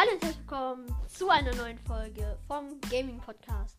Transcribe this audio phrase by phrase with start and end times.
[0.00, 3.76] Hallo und herzlich willkommen zu einer neuen Folge vom Gaming Podcast.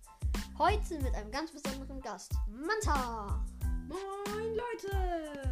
[0.56, 3.44] Heute mit einem ganz besonderen Gast, Manta.
[3.88, 5.52] Moin Leute!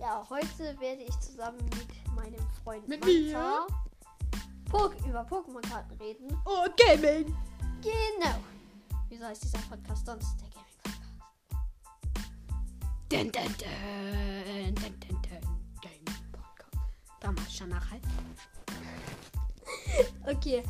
[0.00, 3.66] Ja, heute werde ich zusammen mit meinem Freund Mit Manta
[4.64, 6.30] po über Pokémon-Karten reden.
[6.30, 7.36] Und Gaming!
[7.82, 8.36] Genau.
[9.10, 11.12] Wieso heißt dieser Podcast sonst der Gaming Podcast?
[13.10, 15.60] Dun, dun, dun, dun, dun, dun.
[15.82, 16.78] Gaming Podcast.
[17.20, 18.02] Damals schon nach halb.
[20.26, 20.62] Okay,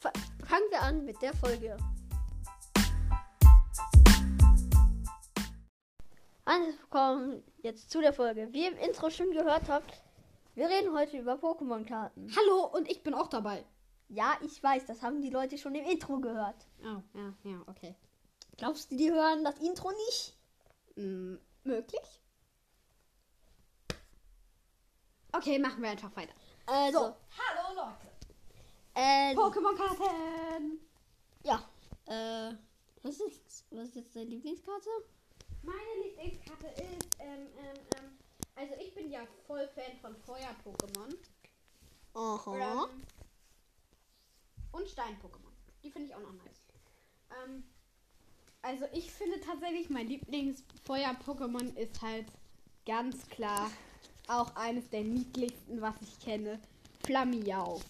[0.00, 0.12] fa-
[0.46, 1.76] fangen wir an mit der Folge.
[6.44, 8.48] Herzlich willkommen jetzt zu der Folge.
[8.52, 10.02] Wie ihr im Intro schon gehört habt,
[10.54, 12.30] wir reden heute über Pokémon-Karten.
[12.36, 13.64] Hallo und ich bin auch dabei.
[14.08, 16.66] Ja, ich weiß, das haben die Leute schon im Intro gehört.
[16.82, 17.94] Oh, ja, ja, okay.
[18.58, 20.36] Glaubst du, die hören das Intro nicht?
[20.96, 22.20] Hm, möglich?
[25.32, 26.34] Okay, machen wir einfach weiter.
[26.66, 26.98] Also,
[27.38, 28.11] hallo Leute.
[28.94, 30.80] Äh, Pokémon-Karten!
[31.44, 31.68] ja.
[32.06, 32.54] Äh,
[33.02, 34.88] was ist, was ist jetzt deine Lieblingskarte?
[35.62, 38.18] Meine Lieblingskarte ist, ähm, ähm, ähm,
[38.54, 41.14] also ich bin ja voll Fan von Feuer-Pokémon.
[42.14, 42.84] Aha.
[42.84, 43.02] Ähm,
[44.72, 45.52] und Stein-Pokémon.
[45.82, 46.62] Die finde ich auch noch nice.
[47.44, 47.64] Ähm,
[48.62, 52.26] also ich finde tatsächlich, mein Lieblingsfeuer-Pokémon ist halt
[52.86, 53.70] ganz klar
[54.28, 56.60] auch eines der niedlichsten, was ich kenne.
[57.04, 57.80] Flammiau.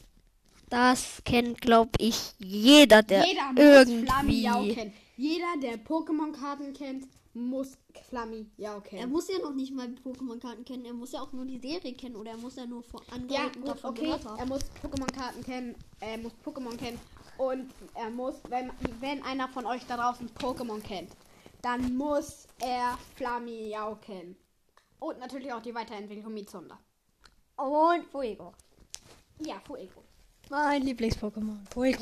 [0.73, 4.07] Das kennt, glaube ich, jeder, der Jeder muss irgendwie...
[4.07, 4.93] Flammiau kennen.
[5.19, 7.77] Jeder, der Pokémon-Karten kennt, muss
[8.09, 9.13] Flammiau Er kennen.
[9.13, 12.17] muss ja noch nicht mal Pokémon-Karten kennen, er muss ja auch nur die Serie kennen
[12.17, 14.01] oder er muss ja nur von anderen Ja, gut, davon okay.
[14.07, 14.39] gehört haben.
[14.39, 15.75] Er muss Pokémon-Karten kennen.
[16.01, 16.99] Er muss Pokémon kennen.
[17.37, 21.11] Und er muss, wenn, wenn einer von euch da draußen Pokémon kennt,
[21.61, 24.37] dann muss er Flammiau kennen.
[25.01, 26.79] Und natürlich auch die Weiterentwicklung Mizunda.
[27.57, 28.55] Und Fuego.
[29.39, 30.03] Ja, Fuego.
[30.53, 31.61] Mein Lieblings-Pokémon.
[31.71, 31.95] Okay,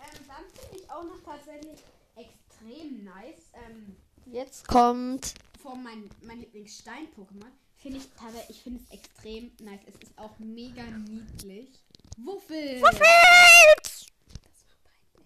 [0.00, 1.78] ähm, dann finde ich auch noch tatsächlich
[2.16, 3.52] extrem nice.
[3.54, 3.96] Ähm,
[4.32, 5.34] Jetzt kommt...
[5.62, 9.78] von mein, mein Lieblingsstein-Pokémon finde ich tatsächlich, ich finde es extrem nice.
[9.86, 11.84] Es ist auch mega niedlich.
[12.16, 12.82] Wuffel!
[12.82, 12.98] Wuffels!
[12.98, 15.22] Das war peinlich.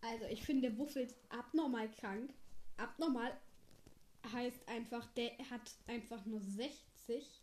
[0.00, 2.32] Also, ich finde Wuffels abnormal krank.
[2.76, 3.36] Abnormal
[4.32, 7.41] heißt einfach, der hat einfach nur 60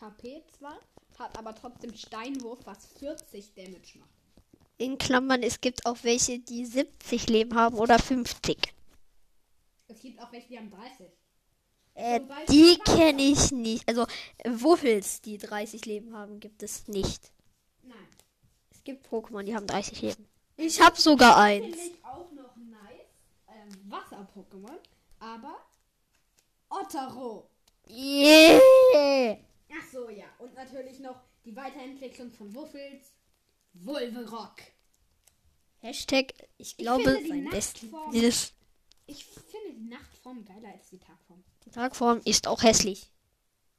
[0.00, 0.78] KP zwar,
[1.18, 4.08] hat aber trotzdem Steinwurf, was 40 Damage macht.
[4.78, 8.56] In Klammern, es gibt auch welche, die 70 Leben haben oder 50.
[9.88, 11.06] Es gibt auch welche, die haben 30.
[11.94, 13.86] Äh, die kenne ich nicht.
[13.86, 14.06] Also,
[14.46, 17.30] Wuffels, die 30 Leben haben, gibt es nicht.
[17.82, 18.08] Nein.
[18.70, 20.26] Es gibt Pokémon, die haben 30 Leben.
[20.56, 21.76] Ich habe sogar eins.
[21.76, 23.10] Ich auch noch nice.
[23.48, 24.78] Ähm, Wasser-Pokémon.
[25.18, 25.56] Aber
[26.70, 27.50] Ottero.
[27.86, 29.36] Yeah!
[29.90, 30.26] Ach so, ja.
[30.38, 33.12] Und natürlich noch die Weiterentwicklung von Wuffels.
[33.72, 34.56] Wolverock.
[35.78, 38.52] Hashtag, ich glaube, die sein bestes.
[39.06, 41.42] Ich finde die Nachtform geiler als die Tagform.
[41.64, 43.10] Die Tagform ist auch hässlich.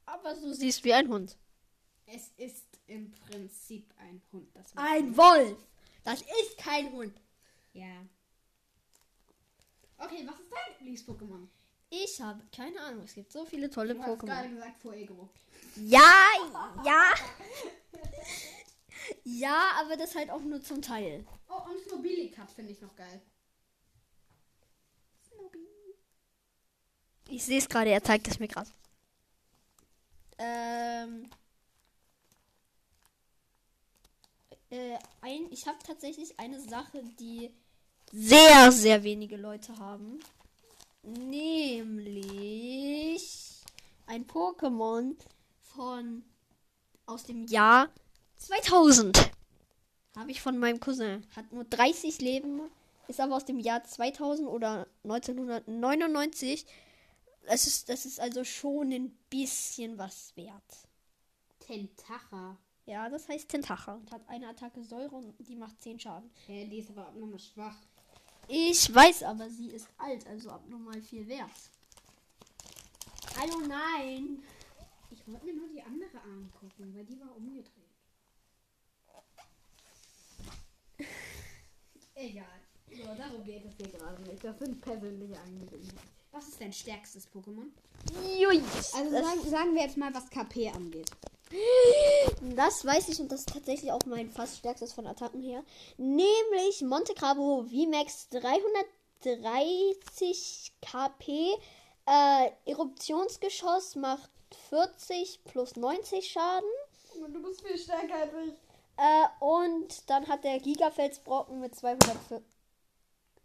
[0.06, 1.36] Aber du siehst wie ein Hund.
[2.06, 4.48] Es ist im Prinzip ein Hund.
[4.74, 5.16] Ein.
[5.16, 5.58] Wolf.
[6.04, 7.14] Das ist kein Hund.
[7.72, 8.04] Ja.
[9.98, 11.48] Okay, was ist dein Lieblings-Pokémon?
[11.90, 13.04] Ich habe keine Ahnung.
[13.04, 14.54] Es gibt so viele tolle Du hast gerade Pokémon.
[14.54, 15.28] gesagt Fuego.
[15.76, 16.12] Ja,
[16.84, 17.14] ja.
[19.24, 21.24] Ja, aber das halt auch nur zum Teil.
[21.48, 23.20] Oh, und Snobilicat finde ich noch geil.
[27.28, 28.70] Ich sehe es gerade, er zeigt es mir gerade.
[30.38, 31.30] Ähm.
[34.70, 37.54] Äh, ein, ich habe tatsächlich eine Sache, die
[38.12, 40.18] sehr, sehr wenige Leute haben.
[41.02, 42.12] Nämlich
[44.06, 45.16] ein Pokémon
[45.74, 46.24] von
[47.06, 47.88] aus dem Jahr
[48.36, 49.30] 2000.
[50.16, 51.26] Habe ich von meinem Cousin.
[51.34, 52.60] Hat nur 30 Leben,
[53.08, 56.66] ist aber aus dem Jahr 2000 oder 1999.
[57.46, 60.88] Das ist, das ist also schon ein bisschen was wert.
[61.60, 62.56] Tentacha.
[62.84, 66.30] Ja, das heißt Tentacha und hat eine Attacke Säure und die macht 10 Schaden.
[66.46, 67.76] Hä, die ist aber abnormal schwach.
[68.48, 71.48] Ich weiß aber, sie ist alt, also abnormal viel wert.
[73.38, 74.42] Hallo, nein.
[75.12, 77.74] Ich wollte mir nur die andere angucken, weil die war umgedreht.
[82.14, 82.46] Egal.
[82.90, 84.42] So, darum geht es hier gerade nicht.
[84.42, 86.08] Das sind persönliche Angelegenheiten.
[86.30, 87.66] Was ist dein stärkstes Pokémon?
[88.38, 88.62] Jui.
[88.94, 91.10] Also sagen, sagen wir jetzt mal, was KP angeht.
[92.56, 95.62] das weiß ich und das ist tatsächlich auch mein fast stärkstes von Attacken her.
[95.98, 101.54] Nämlich Monte Carlo VMAX 330 KP.
[102.06, 106.68] Äh, Eruptionsgeschoss macht 40 plus 90 Schaden.
[107.32, 108.54] Du bist viel stärker als ich.
[108.96, 112.42] Äh, und dann hat der Gigafelsbrocken mit 204.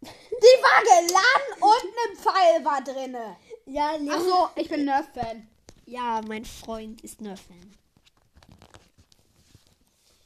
[0.00, 3.36] Die war geladen und ein Pfeil war drinne.
[3.66, 4.10] Ja, Leon.
[4.10, 5.48] Achso, ich bin Nerf-Fan.
[5.86, 7.78] Ja, mein Freund ist Nerf-Fan.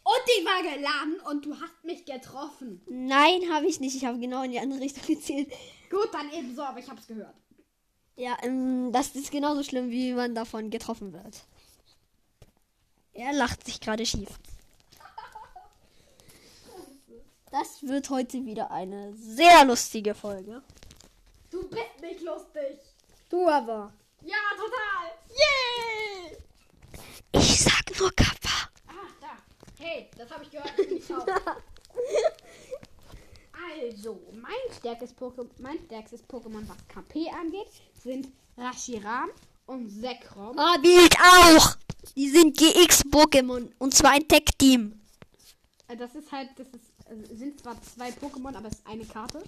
[0.05, 2.83] Und die war geladen und du hast mich getroffen.
[2.89, 3.95] Nein, habe ich nicht.
[3.95, 5.53] Ich habe genau in die andere Richtung gezählt.
[5.89, 7.35] Gut, dann ebenso, aber ich hab's gehört.
[8.23, 11.43] Ja, ähm, das ist genauso schlimm, wie man davon getroffen wird.
[13.15, 14.29] Er lacht sich gerade schief.
[17.51, 20.63] Das wird heute wieder eine sehr lustige Folge.
[21.51, 22.79] Du bist nicht lustig.
[23.29, 23.93] Du aber.
[24.21, 25.11] Ja, total.
[25.29, 26.39] Yay!
[27.33, 28.71] Ich sag nur Kappa.
[28.87, 29.85] Ah, da.
[29.85, 30.79] Hey, das habe ich gehört.
[30.79, 31.09] Ich.
[33.71, 35.15] Also, mein stärkstes,
[35.59, 37.69] mein stärkstes Pokémon, was KP angeht,
[38.03, 39.31] sind Rashiram
[39.67, 40.59] und Zekrom.
[40.59, 41.77] Hab ich auch.
[42.17, 43.71] Die sind GX-Pokémon.
[43.79, 45.01] Und zwar ein Tech-Team.
[45.89, 49.05] Äh, Das ist halt, das ist, äh, sind zwar zwei Pokémon, aber es ist eine
[49.05, 49.43] Karte.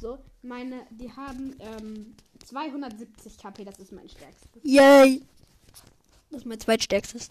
[0.00, 4.48] So, meine, die haben ähm, 270 KP, das ist mein stärkstes.
[4.64, 5.22] Yay.
[6.30, 7.28] Das ist mein zweitstärkstes.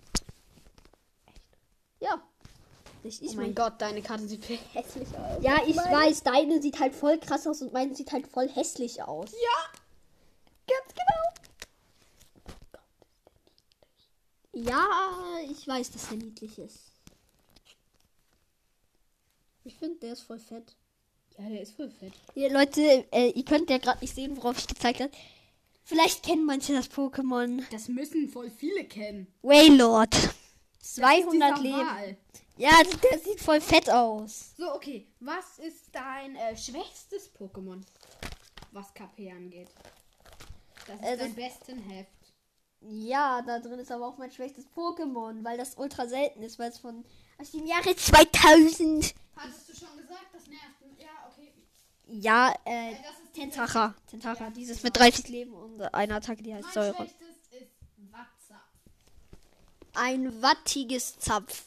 [1.99, 2.21] Ja.
[3.03, 5.41] Ich, ich oh mein Gott, deine Karte sieht viel hässlich aus.
[5.41, 9.01] Ja, ich weiß, deine sieht halt voll krass aus und meine sieht halt voll hässlich
[9.01, 9.31] aus.
[9.31, 9.79] Ja,
[10.69, 11.29] Ganz genau.
[14.69, 14.87] Ja,
[15.49, 16.91] ich weiß, dass er niedlich ist.
[19.63, 20.75] Ich finde, der ist voll fett.
[21.37, 22.13] ja, der ist voll fett.
[22.33, 25.11] Hier, Leute, äh, ihr könnt ja gerade nicht sehen, worauf ich gezeigt habe.
[25.83, 27.63] Vielleicht kennen manche das Pokémon.
[27.71, 29.27] Das müssen voll viele kennen.
[29.41, 30.15] Waylord.
[30.79, 31.87] Das 200 ist dieser Leben.
[31.87, 32.17] Wal.
[32.57, 32.71] Ja,
[33.03, 34.53] der sieht voll fett aus.
[34.57, 35.07] So, okay.
[35.19, 37.81] Was ist dein äh, schwächstes Pokémon,
[38.71, 39.69] was KP angeht?
[40.87, 42.11] Das ist Äh, dein besten Heft.
[42.81, 46.69] Ja, da drin ist aber auch mein schwächstes Pokémon, weil das ultra selten ist, weil
[46.69, 47.05] es von
[47.37, 49.13] aus dem Jahre 2000.
[49.35, 50.75] Hattest du schon gesagt, das nervt.
[50.97, 51.53] Ja, okay.
[52.07, 53.95] Ja, äh, das ist Tentacha.
[54.07, 56.95] Tentacha, dieses mit 30 Leben und eine Attacke, die heißt Säure.
[56.95, 57.27] schwächstes.
[59.93, 61.63] Ein wattiges Zapf.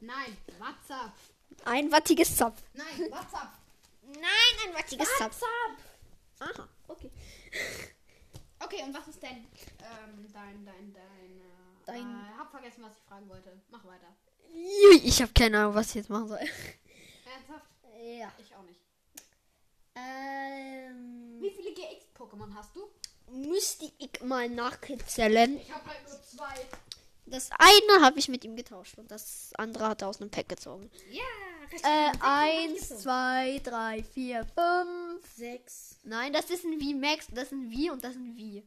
[0.00, 1.12] Nein, Watza.
[1.64, 2.62] Ein wattiges Zapf.
[2.74, 3.52] Nein, Watza.
[4.02, 4.22] Nein,
[4.68, 5.40] ein wattiges Zapf.
[5.42, 6.52] Watza.
[6.54, 7.10] Aha, okay.
[8.60, 9.46] Okay, und was ist dein,
[9.82, 13.58] ähm, dein, dein, dein, äh, Dein- Äh, hab vergessen, was ich fragen wollte.
[13.70, 14.14] Mach weiter.
[15.02, 16.38] Ich habe keine Ahnung, was ich jetzt machen soll.
[17.24, 17.66] Ernsthaft?
[18.02, 18.32] Ja.
[18.38, 18.80] Ich auch nicht.
[19.94, 22.88] Ähm, Wie viele GX-Pokémon hast du?
[23.32, 25.56] müsste ich mal nachzählen.
[25.60, 26.54] Ich habe halt nur zwei.
[27.30, 30.48] Das eine habe ich mit ihm getauscht und das andere hat er aus einem Pack
[30.48, 30.90] gezogen.
[31.10, 31.22] Ja,
[31.72, 31.84] richtig.
[31.84, 35.26] Äh, eins, zwei, drei, vier, fünf.
[35.36, 35.98] sechs.
[36.04, 38.62] Nein, das ist ein V Max, das ist ein V und das ist ein V.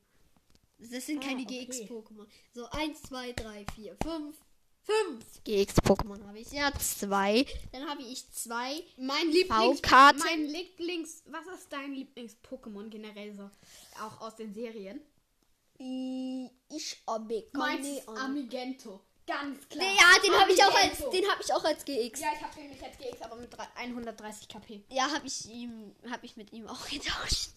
[0.91, 1.65] Das sind Ah, keine okay.
[1.65, 2.27] GX-Pokémon.
[2.53, 4.35] So, eins, zwei, drei, vier, fünf.
[4.85, 6.51] Fünf GX-Pokémon habe ich.
[6.51, 7.45] Ja, zwei.
[7.71, 8.83] Dann habe ich zwei.
[8.97, 9.81] Mein Lieblings.
[10.25, 13.49] Mein Lieblings Was ist dein Lieblings-Pokémon generell so?
[14.01, 14.99] Auch aus den Serien?
[16.69, 18.17] Ich ist Ahnung.
[18.17, 19.01] Amigento.
[19.25, 19.85] Ganz klar.
[19.85, 22.19] Ja, den habe ich auch als den habe ich auch als GX.
[22.19, 24.83] Ja, ich habe den nicht als GX, aber mit drei- 130 KP.
[24.89, 27.51] Ja, habe ich ihm habe ich mit ihm auch getauscht.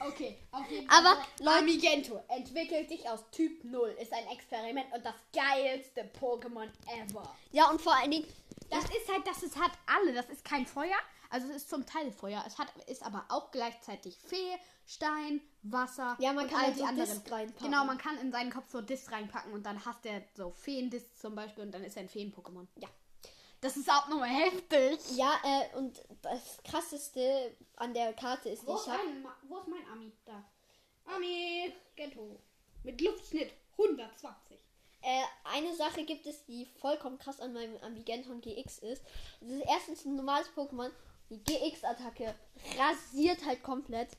[0.00, 1.24] Okay, auf jeden Aber, Fall.
[1.38, 3.96] so, Leute- Amigento entwickelt sich aus Typ 0.
[4.00, 7.34] Ist ein Experiment und das geilste Pokémon ever.
[7.52, 8.26] Ja, und vor allen Dingen
[8.70, 10.12] Das ist halt, das ist, hat alle.
[10.12, 10.96] Das ist kein Feuer.
[11.30, 12.44] Also es ist zum Teil Feuer.
[12.46, 14.56] Es hat, ist aber auch gleichzeitig Fee,
[14.86, 16.16] Stein, Wasser.
[16.20, 17.10] Ja, man und kann all halt die so anderen.
[17.10, 17.66] Disc reinpacken.
[17.66, 21.16] Genau, man kann in seinen Kopf so Disc reinpacken und dann hast der so Feendisc
[21.16, 22.66] zum Beispiel und dann ist er ein Feen-Pokémon.
[22.76, 22.88] Ja.
[23.60, 24.98] Das ist auch nochmal heftig.
[25.16, 29.02] Ja, äh, und das krasseste an der Karte ist, Wo ich ist, habe
[29.48, 30.12] wo ist mein Ami?
[30.26, 30.44] Da.
[31.06, 32.38] Ami Ghetto.
[32.82, 34.58] Mit Luftschnitt 120.
[35.00, 39.02] Äh, eine Sache gibt es, die vollkommen krass an meinem Ambigenton GX ist.
[39.40, 40.90] Das ist erstens ein normales Pokémon.
[41.30, 42.34] Die GX-Attacke
[42.78, 44.16] rasiert halt komplett.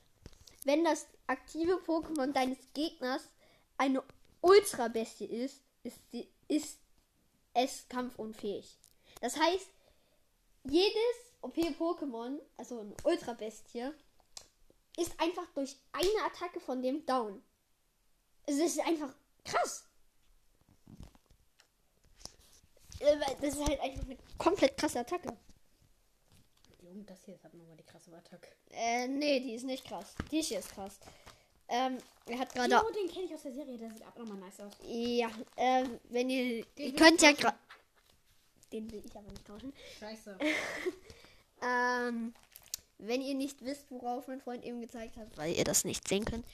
[0.66, 3.30] Wenn das aktive Pokémon deines Gegners
[3.78, 4.04] eine
[4.42, 6.80] Ultra-Bestie ist, ist, die, ist
[7.54, 8.78] es kampfunfähig.
[9.22, 9.70] Das heißt,
[10.64, 13.92] jedes OP-Pokémon, also eine Ultra-Bestie,
[14.98, 17.44] ist einfach durch eine Attacke von dem down.
[18.48, 19.88] Es ist einfach krass.
[23.00, 25.38] Äh, Das ist halt einfach eine komplett krasse Attacke.
[26.96, 28.48] Junge, das hier hat nochmal die krasse Attacke.
[28.72, 30.16] Äh, nee, die ist nicht krass.
[30.32, 30.98] Die hier ist krass.
[31.68, 31.98] Ähm,
[32.28, 32.74] er hat gerade.
[32.76, 33.78] Oh, den kenne ich aus der Serie.
[33.78, 34.74] Der sieht auch nochmal nice aus.
[34.84, 36.64] Ja, ähm, wenn ihr.
[36.78, 37.58] Den ihr könnt ja gerade.
[38.72, 39.74] Den will ich aber nicht tauschen.
[40.00, 40.38] Scheiße.
[41.62, 42.34] Ähm,
[42.98, 46.26] wenn ihr nicht wisst, worauf mein Freund eben gezeigt hat, weil ihr das nicht sehen
[46.26, 46.46] könnt.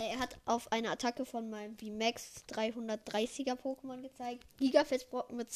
[0.00, 4.46] Er hat auf eine Attacke von meinem VMAX 330er Pokémon gezeigt.
[4.56, 5.48] Gigafestbrocken mit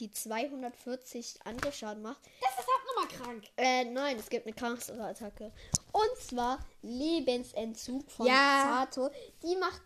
[0.00, 2.20] die 240 Angriffsschaden macht.
[2.42, 3.44] Das ist halt nochmal krank.
[3.56, 5.50] Äh, nein, es gibt eine krankere Attacke.
[5.92, 8.86] Und zwar Lebensentzug von Ja.
[8.86, 9.10] Sato.
[9.42, 9.82] Die macht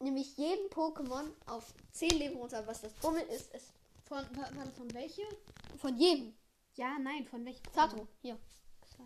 [0.00, 2.66] nämlich jedem Pokémon auf 10 Leben runter.
[2.66, 3.72] Was das Dumme ist, ist
[4.08, 5.22] Von, wa- warte, von welche?
[5.78, 6.34] von jedem.
[6.74, 7.62] Ja, nein, von welchem?
[7.72, 8.36] Sato, hier.
[8.80, 8.96] Das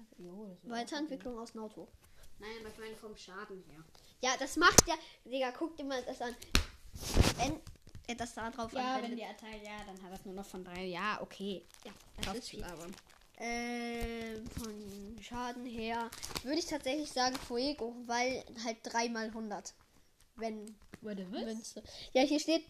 [0.63, 1.89] Weiterentwicklung aus Naruto.
[2.39, 3.85] Nein, aber ich meine vom Schaden her.
[4.23, 4.95] Ja, das macht ja.
[5.25, 6.35] Digga, guck dir mal das an.
[7.39, 7.61] Wenn
[8.07, 9.11] er das da drauf Ja, anwendet.
[9.11, 10.85] wenn die Attacke, ja, dann hat das nur noch von drei.
[10.85, 11.65] Ja, okay.
[11.85, 11.93] Ja,
[12.25, 12.65] das ist viel.
[12.65, 12.87] aber.
[13.39, 16.11] Ähm, von Schaden her
[16.43, 19.73] würde ich tatsächlich sagen Fuego, weil halt 3 mal 100.
[20.37, 21.83] Wenn Warte, Münze.
[22.13, 22.65] Ja, hier steht,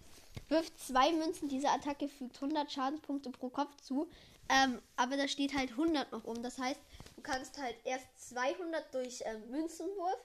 [0.48, 1.48] wirft zwei Münzen.
[1.48, 4.08] Diese Attacke fügt 100 Schadenspunkte pro Kopf zu.
[4.48, 6.40] Ähm, aber da steht halt 100 noch um.
[6.42, 6.80] Das heißt,
[7.16, 10.18] du kannst halt erst 200 durch ähm, Münzenwurf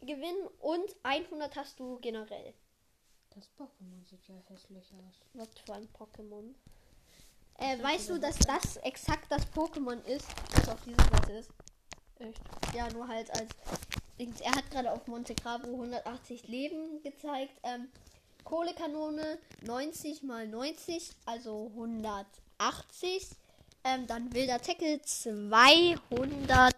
[0.00, 2.54] gewinnen und 100 hast du generell.
[3.30, 5.20] Das Pokémon sieht ja hässlich aus.
[5.34, 6.54] Was für ein Pokémon.
[7.58, 11.50] Äh, weißt du, dass das exakt das Pokémon ist, das auf dieser Seite ist?
[12.18, 12.40] Echt?
[12.74, 13.50] Ja, nur halt als.
[14.18, 17.52] Er hat gerade auf Monte Carlo 180 Leben gezeigt.
[17.62, 17.88] Ähm,
[18.44, 23.28] Kohlekanone 90 mal 90, also 180.
[23.84, 26.74] Ähm, dann wilder Tackle 200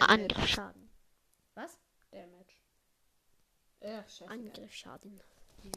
[0.00, 0.88] Angriffsschaden.
[1.54, 1.76] Was?
[3.82, 4.30] Ja, scheiße.
[4.30, 5.20] Angriffsschaden.
[5.64, 5.70] Ja.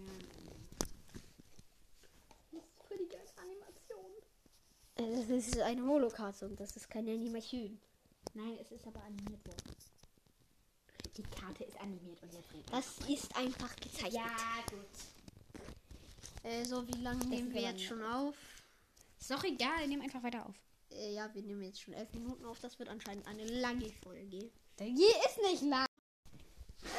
[2.88, 4.12] Für die geile Animation.
[4.96, 7.80] Äh, Das ist eine Holokarte und das ist keine Animation.
[8.34, 9.76] Nein, es ist aber animiert worden.
[11.18, 12.72] Die Karte ist animiert und jetzt redet.
[12.72, 14.14] Das ist einfach gezeichnet.
[14.14, 14.36] Ja,
[14.70, 14.86] gut.
[16.44, 18.36] Äh, so, wie lange nehmen ist wir jetzt schon auf?
[19.20, 20.56] Ist doch egal, nehmen einfach weiter auf.
[20.92, 22.60] Äh, ja, wir nehmen jetzt schon elf Minuten auf.
[22.60, 24.52] Das wird anscheinend eine lange Folge.
[24.78, 25.88] G ist nicht lang.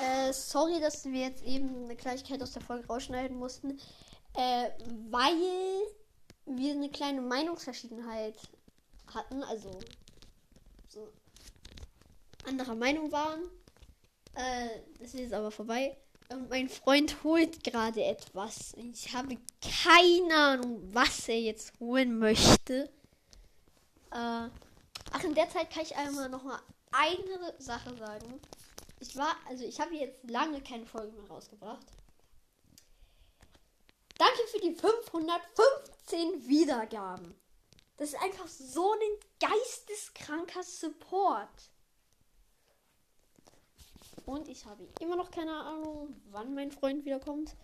[0.02, 3.78] Äh, sorry, dass wir jetzt eben eine Kleinigkeit aus der Folge rausschneiden mussten.
[4.35, 4.71] Äh,
[5.11, 5.33] weil
[6.47, 8.37] wir eine kleine Meinungsverschiedenheit
[9.14, 9.43] hatten.
[9.45, 9.71] Also,
[10.88, 11.09] so
[12.45, 13.43] anderer Meinung waren.
[14.35, 15.97] Äh, das ist jetzt aber vorbei.
[16.28, 18.75] Und mein Freund holt gerade etwas.
[18.75, 19.38] Ich habe
[19.88, 22.90] keine Ahnung, was er jetzt holen möchte.
[24.11, 24.49] Äh,
[25.12, 26.59] ach, in der Zeit kann ich einmal noch mal
[26.90, 28.40] eine Sache sagen.
[29.00, 31.87] Ich war, also ich habe jetzt lange keine Folge mehr rausgebracht.
[34.19, 37.35] Danke für die 515 Wiedergaben.
[37.99, 41.71] Das ist einfach so ein geisteskranker Support.
[44.25, 47.55] Und ich habe immer noch keine Ahnung, wann mein Freund wiederkommt.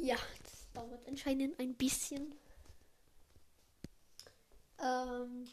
[0.00, 2.34] Ja, das dauert anscheinend ein bisschen.
[4.82, 5.46] Ähm,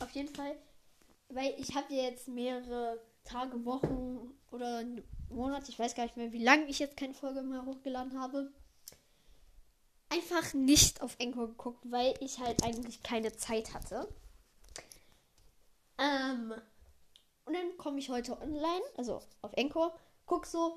[0.00, 0.56] auf jeden Fall,
[1.34, 4.84] weil ich habe jetzt mehrere Tage, Wochen oder
[5.30, 8.52] Monate, ich weiß gar nicht mehr, wie lange ich jetzt keine Folge mehr hochgeladen habe.
[10.10, 14.08] Einfach nicht auf Encore geguckt, weil ich halt eigentlich keine Zeit hatte.
[15.98, 16.52] Ähm,
[17.44, 19.94] und dann komme ich heute online, also auf Encore,
[20.26, 20.76] guck so,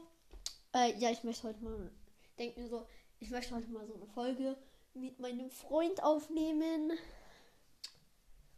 [0.73, 1.91] äh, ja, ich möchte heute mal,
[2.39, 2.87] denk mir so,
[3.19, 4.57] ich möchte heute mal so eine Folge
[4.93, 6.93] mit meinem Freund aufnehmen.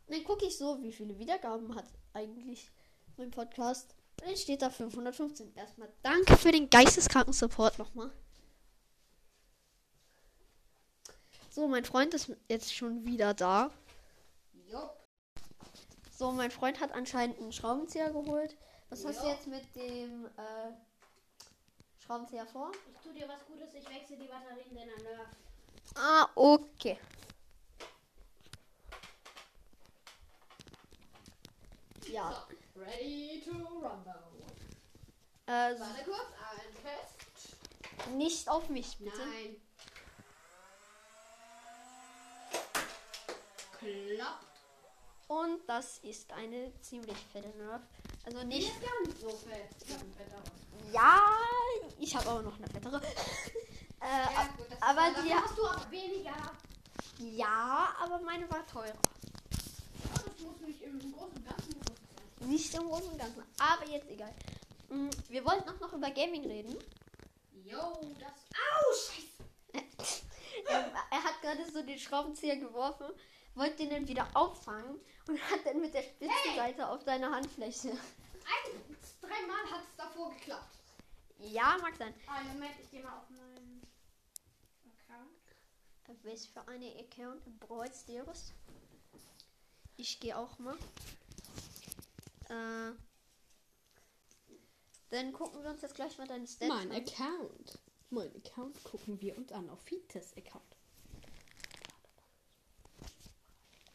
[0.08, 2.72] Dann gucke ich so, wie viele Wiedergaben hat eigentlich
[3.18, 3.94] mein Podcast.
[4.22, 5.54] Und dann steht da 515.
[5.56, 8.12] Erstmal danke für den geisteskranken Support nochmal.
[11.50, 13.72] So, mein Freund ist jetzt schon wieder da.
[14.68, 14.96] Jupp.
[16.12, 18.56] So, mein Freund hat anscheinend einen Schraubenzieher geholt.
[18.90, 20.72] Was hast du jetzt mit dem äh,
[22.06, 22.72] Schraubenzieher vor?
[22.92, 25.28] Ich tu dir was Gutes, ich wechsle die Batterien deiner Nerf.
[25.96, 26.98] Ah, okay.
[32.12, 32.46] Ja.
[32.76, 34.14] So, ready to rumble.
[35.46, 38.14] Äh, Warte kurz, ein Test.
[38.16, 39.18] nicht auf mich, bitte.
[39.18, 39.56] Nein.
[43.80, 44.46] Klappt.
[45.28, 47.82] Und das ist eine ziemlich fette Nerf.
[48.26, 48.70] Also Die nicht.
[48.72, 49.70] ist gar nicht so fett.
[49.86, 50.50] Ich hab ein fetteres.
[50.94, 51.22] Ja,
[52.00, 52.98] ich habe auch noch eine fettere.
[54.02, 56.52] äh, Ja, gut, aber ist, die- hast du auch weniger.
[57.20, 58.94] ja, aber meine war teurer.
[58.96, 61.76] Oh, das muss nicht im Großen Ganzen.
[62.42, 63.44] Nicht im Großen und Ganzen.
[63.60, 64.34] Aber jetzt egal.
[64.90, 66.78] Mm, Wir wollten auch noch über Gaming reden.
[67.66, 68.46] Yo, das.
[68.54, 69.28] Au, scheiße.
[70.68, 73.08] er, er hat gerade so den Schraubenzieher geworfen,
[73.56, 77.90] wollte den dann wieder auffangen und hat dann mit der Spitzenseite auf seine Handfläche.
[77.90, 80.78] Ein, dreimal hat es davor geklappt.
[81.40, 82.14] Ja, mag sein.
[82.28, 83.82] Ah, Moment, ich gehe mal auf meinen
[84.86, 86.24] Account.
[86.24, 88.54] Was für eine Account Brawl Stars?
[89.98, 90.78] Ich gehe auch mal.
[92.50, 92.92] Äh,
[95.10, 96.98] Dann gucken wir uns jetzt gleich mal deine Stats Mein an.
[96.98, 97.80] Account.
[98.10, 100.64] Mein Account gucken wir uns an auf Fites Account.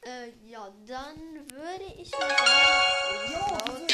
[0.05, 1.17] Äh, ja, dann
[1.51, 2.29] würde ich mal
[3.29, 3.87] sagen.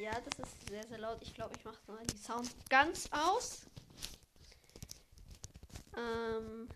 [0.00, 1.18] Ja, das ist sehr, sehr laut.
[1.22, 3.60] Ich glaube, ich mache mal die Sound ganz aus.
[5.96, 6.68] Ähm.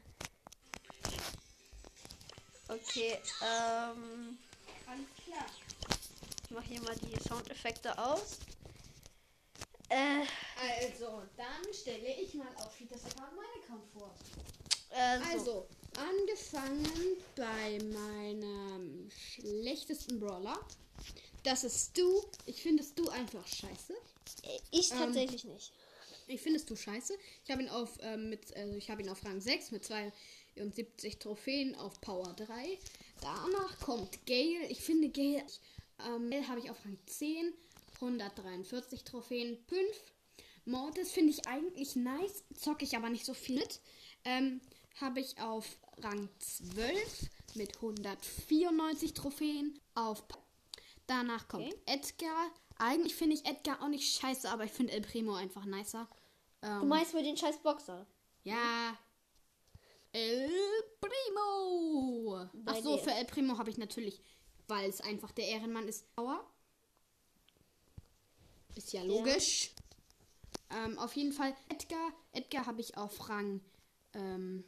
[2.68, 4.38] Okay, ähm.
[4.86, 5.46] Alles klar.
[6.44, 8.38] Ich mache hier mal die Soundeffekte aus.
[9.88, 10.24] Äh,
[10.80, 14.14] Also, dann stelle ich mal auf Fites Account meinen Account vor.
[14.90, 15.24] äh so.
[15.32, 20.58] Also, angefangen bei meinem schlechtesten Brawler.
[21.42, 22.24] Das ist du.
[22.46, 23.94] Ich finde du einfach scheiße.
[24.70, 25.72] Ich ähm, tatsächlich nicht.
[26.26, 27.14] Ich finde es du scheiße.
[27.44, 31.18] Ich habe ihn auf ähm, mit also ich habe ihn auf Rang 6 mit 72
[31.18, 32.78] Trophäen auf Power 3.
[33.24, 34.66] Danach kommt Gale.
[34.68, 35.44] Ich finde Gale
[36.06, 37.52] ähm, Gale habe ich auf Rang 10
[37.94, 39.80] 143 Trophäen 5.
[40.66, 43.80] Mortis finde ich eigentlich nice, zocke ich aber nicht so viel mit.
[44.24, 44.60] Ähm,
[45.00, 50.22] habe ich auf Rang 12 mit 194 Trophäen auf
[51.06, 51.80] Danach kommt Okay.
[51.86, 52.50] Edgar.
[52.78, 56.08] Eigentlich finde ich Edgar auch nicht scheiße, aber ich finde El Primo einfach nicer.
[56.62, 58.06] Ähm, Du meinst für den scheiß Boxer?
[58.42, 58.98] ja.
[60.14, 60.48] El
[61.00, 62.48] Primo.
[62.52, 64.20] Bei Ach so, für El Primo habe ich natürlich,
[64.68, 66.48] weil es einfach der Ehrenmann ist, Power.
[68.76, 69.72] Ist ja logisch.
[70.70, 72.12] Ähm, auf jeden Fall Edgar.
[72.32, 73.60] Edgar habe ich auf Rang
[74.12, 74.64] ähm,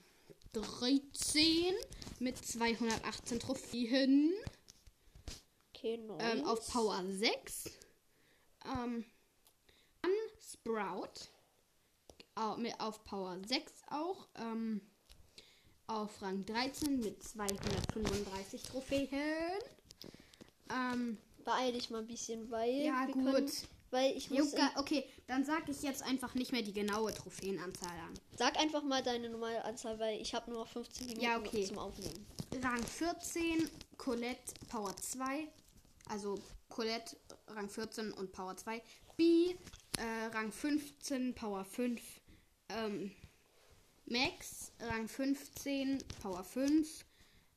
[0.52, 1.74] 13
[2.18, 4.34] mit 218 Trophäen.
[5.72, 6.22] Okay, nice.
[6.22, 7.70] Ähm, auf Power 6.
[8.64, 9.04] Ähm,
[10.02, 11.30] dann Sprout.
[12.34, 14.28] Auf Power 6 auch.
[14.34, 14.80] Ähm,
[15.86, 19.08] auf Rang 13 mit 235 Trophäen.
[20.70, 22.70] Ähm, Beeil dich mal ein bisschen, weil.
[22.70, 23.24] ja, wir gut.
[23.24, 23.52] Können,
[23.90, 24.38] weil ich muss.
[24.52, 28.14] Jucka, okay, dann sage ich jetzt einfach nicht mehr die genaue Trophäenanzahl an.
[28.36, 31.64] Sag einfach mal deine normale Anzahl, weil ich habe nur noch 15 Minuten Ja, okay.
[31.64, 32.26] zum Aufnehmen.
[32.62, 35.48] Rang 14, Colette Power 2.
[36.08, 37.16] Also Colette
[37.48, 38.82] Rang 14 und Power 2.
[39.16, 39.54] B
[39.98, 42.00] äh, Rang 15, Power 5.
[42.68, 43.12] Ähm,
[44.06, 47.04] Max Rang 15, Power 5.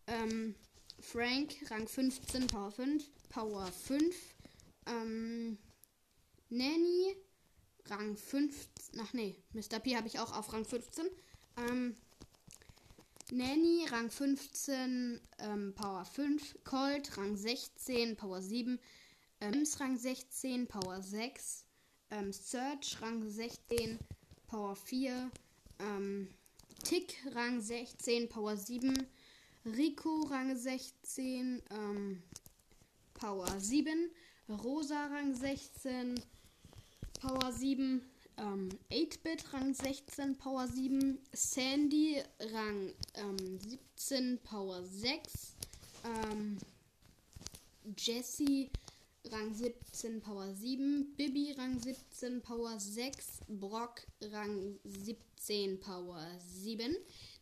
[0.08, 0.56] Ähm,
[1.00, 3.04] Frank Rang 15, Power 5.
[3.30, 4.16] Power 5.
[4.88, 5.58] Ähm,
[6.50, 7.16] Nanny
[7.86, 9.00] Rang 15.
[9.02, 9.80] Ach nee, Mr.
[9.80, 11.06] P habe ich auch auf Rang 15.
[11.58, 11.96] Ähm,
[13.32, 16.64] Nanny, Rang 15, ähm, Power 5.
[16.64, 18.80] Colt, Rang 16, Power 7.
[19.40, 21.66] Ähm, Ems, Rang 16, Power 6.
[22.10, 24.00] Ähm, Search, Rang 16,
[24.48, 25.32] Power 4.
[25.80, 26.28] Ähm,
[26.84, 29.08] Tick, Rang 16, Power 7.
[29.66, 32.24] Rico, Rang 16, ähm,
[33.14, 34.10] Power 7.
[34.48, 36.16] Rosa, Rang 16,
[37.20, 38.02] Power 7.
[38.38, 41.20] Ähm, 8-Bit Rang 16, Power 7.
[41.34, 42.22] Sandy
[42.54, 43.60] Rang ähm,
[43.98, 45.56] 17, Power 6.
[46.06, 46.58] Ähm,
[47.98, 48.72] Jessie
[49.32, 51.14] Rang 17, Power 7.
[51.16, 53.42] Bibi Rang 17, Power 6.
[53.48, 56.96] Brock Rang 17, Power 7.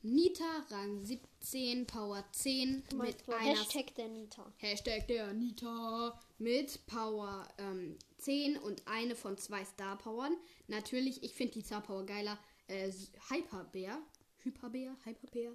[0.04, 4.54] Nita Rang 17, Power 10 Du meinst mit einer Hashtag der Nita.
[4.58, 10.36] Hashtag der Anita mit Power ähm, 10 und eine von zwei Star Powern.
[10.68, 12.38] Natürlich, ich finde die Star Power geiler.
[12.68, 12.92] Äh,
[13.30, 14.02] Hyperbär.
[14.44, 14.96] Hyperbär?
[15.04, 15.54] Hyperbär?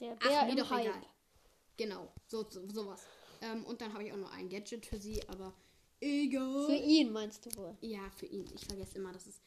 [0.00, 0.86] Der Ach, Bär mir im doch Hype.
[0.86, 1.02] egal.
[1.76, 3.02] Genau, so, so sowas.
[3.40, 5.54] Ähm, und dann habe ich auch noch ein Gadget für sie, aber
[6.04, 6.66] egal.
[6.66, 7.76] Für ihn meinst du wohl.
[7.80, 8.44] ja, für ihn.
[8.54, 9.40] Ich vergesse immer, dass es.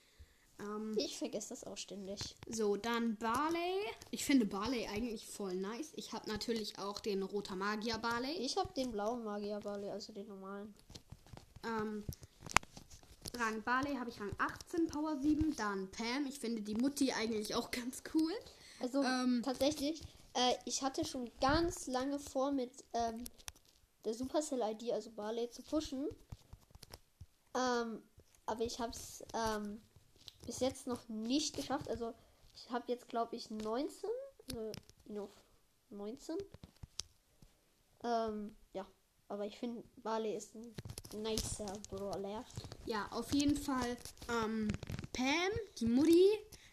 [0.59, 2.19] Ähm, Ich vergesse das auch ständig.
[2.49, 3.75] so, dann Barley.
[4.11, 5.91] Ich finde Barley eigentlich voll nice.
[5.95, 8.31] Ich habe natürlich auch den Roter Magier Barley.
[8.39, 10.73] Ich habe den blauen Magierball, also den normalen.
[11.63, 12.03] Ähm,
[13.37, 15.55] Rang Barley habe ich Rang 18, Power 7.
[15.55, 16.25] Dann Pam.
[16.27, 18.31] Ich finde die Mutti eigentlich auch ganz cool.
[18.79, 19.41] Also Ähm.
[19.43, 20.01] tatsächlich,
[20.33, 23.23] äh, ich hatte schon ganz lange vor, mit ähm,
[24.05, 26.07] der Supercell-ID, also Barley, zu pushen.
[27.57, 28.03] Ähm,
[28.45, 29.81] aber ich habe es ähm,
[30.45, 31.89] bis jetzt noch nicht geschafft.
[31.89, 32.13] Also
[32.55, 34.09] ich habe jetzt, glaube ich, 19.
[34.49, 34.71] Also
[35.05, 35.31] noch
[35.89, 36.37] 19.
[38.03, 38.85] Ähm, ja.
[39.29, 40.73] Aber ich finde, Barley ist ein
[41.21, 42.45] nicer Brawler.
[42.85, 43.97] Ja, auf jeden Fall.
[44.29, 44.69] Ähm,
[45.11, 46.29] Pam, die Mutti,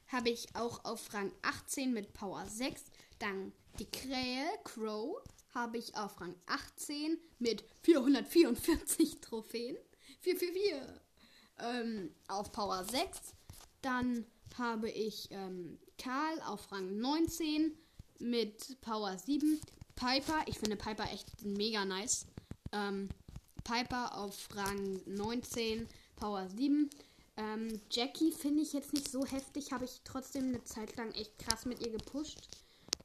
[0.09, 2.85] habe ich auch auf Rang 18 mit Power 6.
[3.19, 5.21] Dann die Krähe, Crow,
[5.53, 9.77] habe ich auf Rang 18 mit 444 Trophäen.
[10.25, 11.01] 444.
[11.61, 13.35] Ähm, auf Power 6.
[13.83, 14.25] Dann
[14.57, 17.73] habe ich ähm, Karl auf Rang 19
[18.19, 19.61] mit Power 7.
[19.95, 22.27] Piper, ich finde Piper echt mega nice.
[22.73, 23.09] Ähm,
[23.63, 26.91] Piper auf Rang 19, Power 7.
[27.37, 31.39] Ähm, Jackie finde ich jetzt nicht so heftig, habe ich trotzdem eine Zeit lang echt
[31.39, 32.49] krass mit ihr gepusht.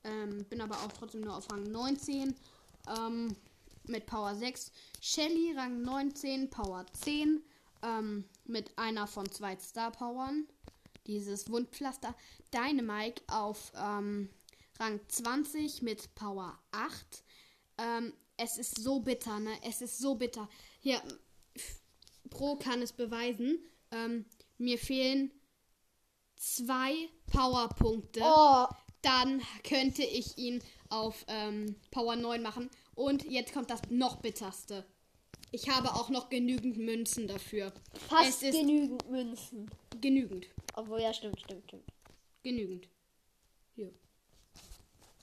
[0.03, 2.36] Ähm, bin aber auch trotzdem nur auf Rang 19
[2.97, 3.36] ähm,
[3.89, 4.71] mit Power 6.
[5.02, 7.43] Shelly Rang 19, Power 10
[7.84, 10.47] ähm, mit einer von zwei Star Powern.
[11.08, 12.15] Dieses Wundpflaster.
[12.54, 14.30] Dynamike auf ähm,
[14.80, 17.23] Rang 20 mit Power 8.
[17.78, 19.52] Ähm, es ist so bitter, ne?
[19.63, 20.47] Es ist so bitter.
[20.80, 21.02] Hier,
[22.30, 23.60] Pro kann es beweisen.
[23.91, 24.25] Ähm,
[24.58, 25.32] mir fehlen
[26.36, 28.21] zwei Powerpunkte.
[28.23, 28.67] Oh,
[29.02, 32.69] Dann könnte ich ihn auf ähm, Power 9 machen.
[32.99, 34.85] Und jetzt kommt das noch bitterste.
[35.51, 37.71] Ich habe auch noch genügend Münzen dafür.
[38.09, 39.71] fast ist genügend Münzen.
[40.01, 40.47] genügend.
[40.73, 41.85] Obwohl, ja, stimmt, stimmt, stimmt.
[42.43, 42.89] Genügend.
[43.73, 43.93] Hier.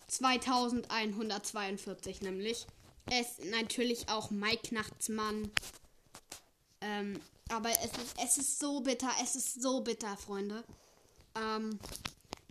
[0.06, 2.66] 2142 nämlich.
[3.10, 5.50] Es natürlich auch Mike Nachtsmann.
[6.80, 10.64] Ähm, aber es ist, es ist so bitter, es ist so bitter, Freunde.
[11.34, 11.78] Ähm,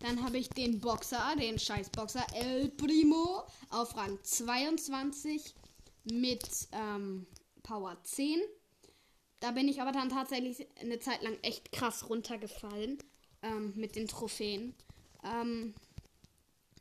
[0.05, 5.55] dann habe ich den Boxer, den Scheißboxer El Primo auf Rang 22
[6.11, 7.25] mit ähm,
[7.63, 8.39] Power 10.
[9.39, 12.99] Da bin ich aber dann tatsächlich eine Zeit lang echt krass runtergefallen
[13.41, 14.75] ähm, mit den Trophäen.
[15.23, 15.73] Ähm,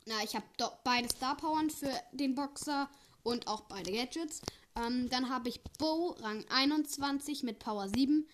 [0.04, 0.44] na, ich habe
[0.84, 2.90] beide Star Powern für den Boxer
[3.22, 4.42] und auch beide Gadgets.
[4.76, 8.28] Ähm, dann habe ich Bo Rang 21 mit Power 7.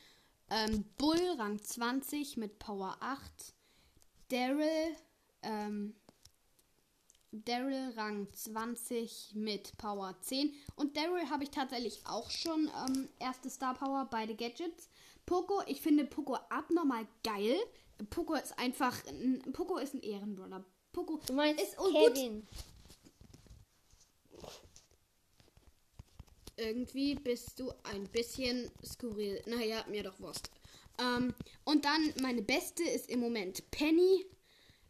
[0.50, 3.54] Ähm, Bull Rang 20 mit Power 8.
[4.30, 4.96] Daryl,
[5.42, 5.94] ähm,
[7.32, 10.54] Daryl Rang 20 mit Power 10.
[10.76, 14.88] Und Daryl habe ich tatsächlich auch schon ähm, erste Star Power, beide Gadgets.
[15.26, 17.56] Poco, ich finde Poco abnormal geil.
[18.08, 20.64] Poco ist einfach, ein, Poco ist ein Ehrenbrother.
[20.92, 22.14] Poco Du meinst ist und gut.
[22.14, 22.46] Kevin.
[26.56, 29.42] Irgendwie bist du ein bisschen skurril.
[29.46, 30.50] Naja, mir doch Wurst.
[30.98, 34.26] Ähm, und dann meine beste ist im Moment Penny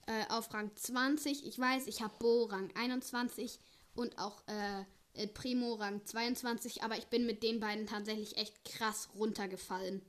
[0.06, 1.46] äh, auf Rang 20.
[1.46, 3.60] Ich weiß, ich habe Bo Rang 21
[3.94, 9.08] und auch äh, Primo Rang 22, aber ich bin mit den beiden tatsächlich echt krass
[9.14, 10.02] runtergefallen.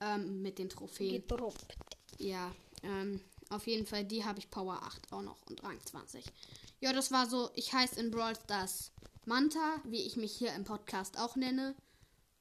[0.00, 1.22] Ähm, mit den Trophäen.
[1.22, 1.76] Gedroppt.
[2.18, 2.54] Ja,
[2.84, 6.24] ähm, auf jeden Fall, die habe ich Power 8 auch noch und Rang 20.
[6.80, 8.92] Ja, das war so, ich heiße in Brawl Stars
[9.24, 11.74] Manta, wie ich mich hier im Podcast auch nenne.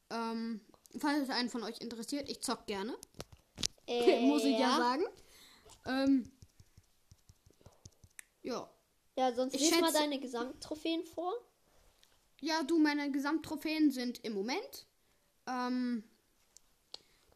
[0.09, 0.61] Ähm,
[0.97, 2.95] falls es einen von euch interessiert, ich zock gerne.
[3.87, 5.03] Äh, Muss ich ja, sagen.
[5.85, 6.31] Ähm,
[8.43, 8.69] ja.
[9.15, 11.33] Ja, sonst Ich lies mal deine Gesamttrophäen vor.
[12.41, 14.85] Ja, du, meine Gesamttrophäen sind im Moment
[15.47, 16.03] ähm,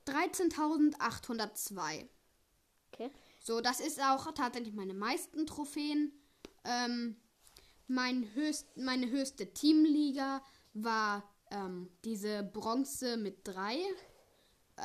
[0.06, 2.08] 13.802.
[2.92, 3.10] Okay.
[3.42, 6.12] So, das ist auch tatsächlich meine meisten Trophäen.
[6.64, 7.16] Ähm,
[7.88, 13.78] mein höchst, meine höchste Teamliga war ähm, diese Bronze mit drei.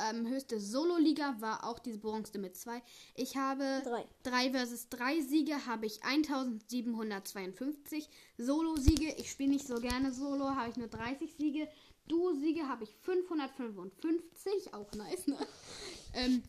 [0.09, 2.83] Ähm, höchste Solo-Liga war auch diese Bronze mit zwei.
[3.15, 4.05] Ich habe Drei.
[4.23, 8.07] 3 versus 3 Siege habe ich 1752.
[8.37, 11.67] Solo-Siege, ich spiele nicht so gerne Solo, habe ich nur 30 Siege.
[12.07, 15.37] Duo-Siege habe ich 555, auch nice, ne?
[16.13, 16.41] Ähm,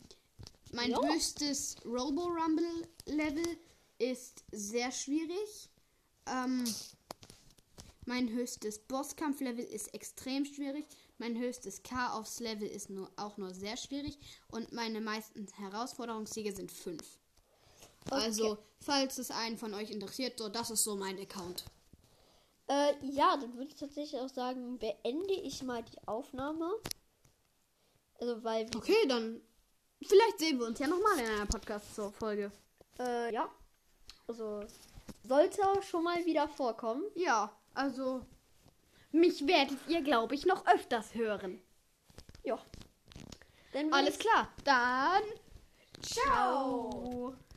[0.71, 1.01] mein Ja.
[1.03, 3.57] höchstes Robo-Rumble-Level
[3.97, 5.69] ist sehr schwierig.
[6.25, 6.63] Ähm,
[8.09, 10.87] mein höchstes Bosskampf-Level ist extrem schwierig.
[11.19, 14.17] Mein höchstes Chaos-Level ist nur, auch nur sehr schwierig.
[14.49, 16.99] Und meine meisten Herausforderungssiege sind 5.
[18.09, 21.65] Also, falls es einen von euch interessiert, so, das ist so mein Account.
[22.67, 26.67] Äh, ja, dann würde ich tatsächlich auch sagen, beende ich mal die Aufnahme.
[28.19, 29.39] Also, weil, Okay, dann
[30.01, 32.51] vielleicht sehen wir uns ja nochmal in einer Podcast-Folge.
[32.97, 33.47] äh, ja.
[34.27, 34.65] Also,
[35.27, 37.03] sollte schon mal wieder vorkommen.
[37.13, 38.25] Ja, also
[39.11, 41.61] mich werdet ihr, glaube ich, noch öfters hören.
[42.43, 42.59] Ja.
[43.91, 45.23] Alles klar, dann
[46.01, 47.35] Ciao.